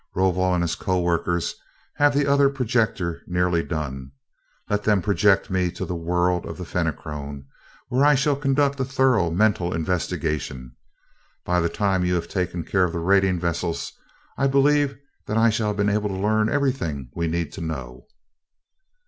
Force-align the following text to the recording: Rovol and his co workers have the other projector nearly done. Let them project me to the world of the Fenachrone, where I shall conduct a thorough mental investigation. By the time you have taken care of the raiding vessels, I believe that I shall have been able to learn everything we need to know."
Rovol 0.15 0.55
and 0.55 0.63
his 0.63 0.73
co 0.73 0.99
workers 0.99 1.53
have 1.97 2.15
the 2.15 2.25
other 2.25 2.49
projector 2.49 3.21
nearly 3.27 3.61
done. 3.61 4.09
Let 4.67 4.83
them 4.83 4.99
project 4.99 5.51
me 5.51 5.69
to 5.73 5.85
the 5.85 5.95
world 5.95 6.43
of 6.47 6.57
the 6.57 6.65
Fenachrone, 6.65 7.45
where 7.87 8.03
I 8.03 8.15
shall 8.15 8.35
conduct 8.35 8.79
a 8.79 8.83
thorough 8.83 9.29
mental 9.29 9.75
investigation. 9.75 10.75
By 11.45 11.59
the 11.59 11.69
time 11.69 12.03
you 12.03 12.15
have 12.15 12.27
taken 12.29 12.63
care 12.63 12.83
of 12.83 12.93
the 12.93 12.97
raiding 12.99 13.39
vessels, 13.39 13.93
I 14.39 14.47
believe 14.47 14.97
that 15.27 15.37
I 15.37 15.51
shall 15.51 15.67
have 15.67 15.77
been 15.77 15.87
able 15.87 16.09
to 16.09 16.15
learn 16.15 16.49
everything 16.49 17.11
we 17.13 17.27
need 17.27 17.51
to 17.51 17.61
know." 17.61 18.07